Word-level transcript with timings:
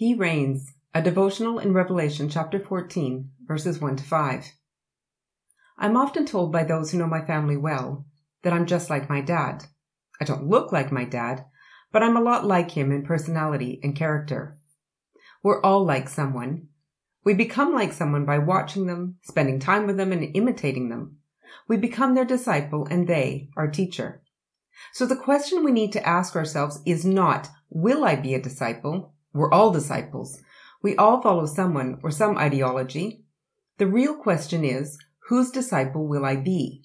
He 0.00 0.14
reigns, 0.14 0.72
a 0.94 1.02
devotional 1.02 1.58
in 1.58 1.74
Revelation 1.74 2.30
chapter 2.30 2.58
14, 2.58 3.32
verses 3.44 3.82
1 3.82 3.96
to 3.96 4.02
5. 4.02 4.46
I'm 5.76 5.94
often 5.94 6.24
told 6.24 6.50
by 6.50 6.64
those 6.64 6.90
who 6.90 6.96
know 6.96 7.06
my 7.06 7.22
family 7.22 7.58
well 7.58 8.06
that 8.42 8.54
I'm 8.54 8.64
just 8.64 8.88
like 8.88 9.10
my 9.10 9.20
dad. 9.20 9.66
I 10.18 10.24
don't 10.24 10.48
look 10.48 10.72
like 10.72 10.90
my 10.90 11.04
dad, 11.04 11.44
but 11.92 12.02
I'm 12.02 12.16
a 12.16 12.22
lot 12.22 12.46
like 12.46 12.70
him 12.70 12.90
in 12.92 13.04
personality 13.04 13.78
and 13.82 13.94
character. 13.94 14.56
We're 15.42 15.60
all 15.60 15.84
like 15.84 16.08
someone. 16.08 16.68
We 17.22 17.34
become 17.34 17.74
like 17.74 17.92
someone 17.92 18.24
by 18.24 18.38
watching 18.38 18.86
them, 18.86 19.18
spending 19.20 19.60
time 19.60 19.86
with 19.86 19.98
them, 19.98 20.12
and 20.12 20.34
imitating 20.34 20.88
them. 20.88 21.18
We 21.68 21.76
become 21.76 22.14
their 22.14 22.24
disciple 22.24 22.88
and 22.90 23.06
they 23.06 23.50
our 23.54 23.68
teacher. 23.68 24.22
So 24.94 25.04
the 25.04 25.14
question 25.14 25.62
we 25.62 25.72
need 25.72 25.92
to 25.92 26.08
ask 26.08 26.36
ourselves 26.36 26.80
is 26.86 27.04
not, 27.04 27.50
will 27.68 28.02
I 28.02 28.16
be 28.16 28.32
a 28.32 28.40
disciple? 28.40 29.12
We're 29.32 29.52
all 29.52 29.70
disciples. 29.70 30.42
We 30.82 30.96
all 30.96 31.22
follow 31.22 31.46
someone 31.46 31.98
or 32.02 32.10
some 32.10 32.38
ideology. 32.38 33.24
The 33.78 33.86
real 33.86 34.14
question 34.14 34.64
is, 34.64 34.98
whose 35.28 35.50
disciple 35.50 36.06
will 36.06 36.24
I 36.24 36.36
be? 36.36 36.84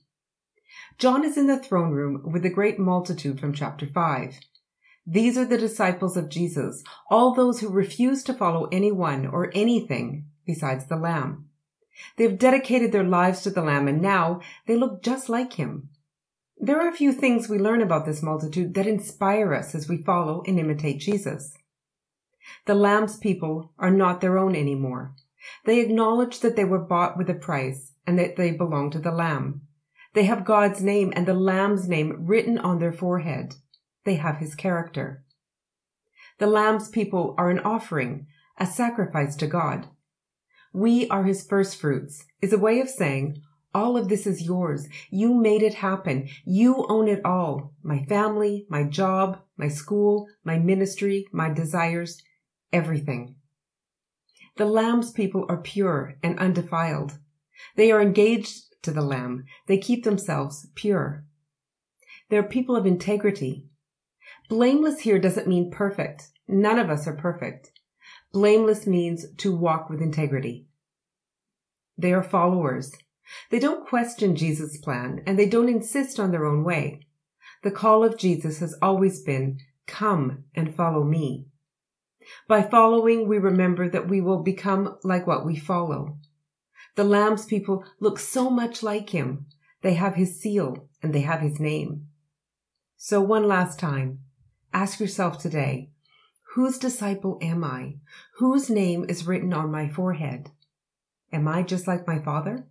John 0.98 1.26
is 1.26 1.38
in 1.38 1.48
the 1.48 1.60
throne 1.60 1.92
room 1.92 2.22
with 2.32 2.44
the 2.44 2.50
great 2.50 2.80
multitude 2.80 3.40
from 3.40 3.54
chapter 3.54 3.86
5. 3.86 4.40
These 5.08 5.38
are 5.38 5.46
the 5.46 5.58
disciples 5.58 6.18
of 6.18 6.30
Jesus, 6.30 6.84
all 7.10 7.34
those 7.34 7.60
who 7.60 7.70
refuse 7.70 8.24
to 8.24 8.34
follow 8.34 8.68
anyone 8.72 9.26
or 9.26 9.52
anything 9.54 10.26
besides 10.46 10.88
the 10.88 10.96
Lamb. 10.96 11.50
They've 12.18 12.38
dedicated 12.38 12.92
their 12.92 13.04
lives 13.04 13.42
to 13.42 13.50
the 13.50 13.62
Lamb 13.62 13.88
and 13.88 14.02
now 14.02 14.42
they 14.68 14.76
look 14.76 15.04
just 15.04 15.30
like 15.30 15.54
him. 15.54 15.90
There 16.58 16.80
are 16.80 16.90
a 16.90 16.96
few 16.96 17.12
things 17.12 17.50
we 17.50 17.60
learn 17.60 17.82
about 17.82 18.06
this 18.06 18.24
multitude 18.24 18.74
that 18.76 18.88
inspire 18.88 19.54
us 19.54 19.76
as 19.76 19.90
we 19.90 19.98
follow 20.04 20.44
and 20.48 20.58
imitate 20.58 21.00
Jesus. 21.00 21.54
The 22.66 22.76
Lamb's 22.76 23.18
people 23.18 23.72
are 23.78 23.92
not 23.92 24.22
their 24.22 24.38
own 24.38 24.56
anymore. 24.56 25.14
They 25.66 25.80
acknowledge 25.80 26.40
that 26.40 26.56
they 26.56 26.66
were 26.66 26.80
bought 26.80 27.18
with 27.18 27.30
a 27.30 27.36
price 27.36 27.94
and 28.08 28.18
that 28.20 28.36
they 28.36 28.52
belong 28.52 28.92
to 28.92 29.00
the 29.00 29.12
Lamb. 29.12 29.62
They 30.14 30.24
have 30.26 30.46
God's 30.46 30.82
name 30.82 31.12
and 31.16 31.28
the 31.28 31.34
Lamb's 31.34 31.88
name 31.88 32.26
written 32.26 32.58
on 32.58 32.80
their 32.80 32.94
forehead. 32.94 33.56
They 34.06 34.16
have 34.16 34.38
his 34.38 34.56
character. 34.56 35.24
The 36.38 36.48
Lamb's 36.48 36.90
people 36.90 37.36
are 37.38 37.50
an 37.50 37.60
offering, 37.60 38.28
a 38.58 38.66
sacrifice 38.66 39.36
to 39.38 39.48
God. 39.48 39.88
We 40.74 41.08
are 41.10 41.24
his 41.24 41.46
first 41.46 41.78
fruits 41.78 42.26
is 42.42 42.52
a 42.52 42.58
way 42.58 42.80
of 42.80 42.90
saying, 42.90 43.42
all 43.74 43.98
of 43.98 44.08
this 44.08 44.26
is 44.26 44.42
yours. 44.42 44.88
You 45.10 45.34
made 45.34 45.62
it 45.62 45.76
happen. 45.76 46.30
You 46.46 46.86
own 46.88 47.10
it 47.10 47.24
all. 47.26 47.74
My 47.84 48.06
family, 48.06 48.66
my 48.70 48.84
job, 48.84 49.42
my 49.58 49.68
school, 49.68 50.28
my 50.46 50.58
ministry, 50.58 51.28
my 51.34 51.50
desires, 51.50 52.24
everything. 52.76 53.36
The 54.58 54.66
Lamb's 54.66 55.12
people 55.12 55.46
are 55.48 55.62
pure 55.62 56.18
and 56.22 56.38
undefiled. 56.38 57.18
They 57.78 57.90
are 57.92 58.02
engaged 58.02 58.64
to 58.84 58.92
the 58.92 59.02
Lamb. 59.02 59.46
They 59.68 59.78
keep 59.78 60.04
themselves 60.04 60.68
pure. 60.76 61.24
They're 62.30 62.44
people 62.44 62.76
of 62.76 62.86
integrity. 62.86 63.66
Blameless 64.50 65.00
here 65.00 65.20
doesn't 65.20 65.48
mean 65.48 65.72
perfect. 65.72 66.28
None 66.48 66.78
of 66.78 66.90
us 66.90 67.08
are 67.08 67.16
perfect. 67.16 67.72
Blameless 68.34 68.86
means 68.86 69.26
to 69.38 69.56
walk 69.56 69.90
with 69.90 70.02
integrity. 70.02 70.68
They 71.98 72.12
are 72.12 72.24
followers. 72.24 72.92
They 73.52 73.60
don't 73.60 73.88
question 73.88 74.36
Jesus' 74.36 74.78
plan 74.78 75.22
and 75.26 75.40
they 75.40 75.48
don't 75.48 75.70
insist 75.70 76.20
on 76.20 76.32
their 76.32 76.46
own 76.46 76.66
way. 76.66 77.08
The 77.64 77.72
call 77.72 78.04
of 78.04 78.18
Jesus 78.18 78.60
has 78.60 78.76
always 78.82 79.22
been, 79.22 79.60
come 79.88 80.44
and 80.54 80.76
follow 80.76 81.06
me. 81.06 81.48
By 82.48 82.64
following, 82.64 83.28
we 83.28 83.38
remember 83.38 83.90
that 83.90 84.08
we 84.08 84.22
will 84.22 84.44
become 84.44 84.98
like 85.04 85.28
what 85.28 85.46
we 85.46 85.56
follow. 85.56 86.18
The 86.96 87.04
Lamb's 87.04 87.46
people 87.46 87.84
look 88.00 88.20
so 88.20 88.50
much 88.50 88.82
like 88.82 89.10
him. 89.10 89.48
They 89.82 89.94
have 89.96 90.16
his 90.16 90.40
seal 90.40 90.90
and 91.04 91.14
they 91.14 91.22
have 91.22 91.42
his 91.42 91.60
name. 91.60 92.08
So 92.98 93.22
one 93.22 93.48
last 93.48 93.78
time, 93.80 94.20
ask 94.74 95.00
yourself 95.00 95.38
today, 95.38 95.92
whose 96.54 96.78
disciple 96.78 97.38
am 97.42 97.64
I? 97.64 97.98
Whose 98.38 98.70
name 98.70 99.06
is 99.10 99.28
written 99.28 99.54
on 99.54 99.72
my 99.72 99.90
forehead? 99.90 100.52
Am 101.32 101.48
I 101.48 101.64
just 101.64 101.88
like 101.88 102.08
my 102.08 102.20
father? 102.20 102.68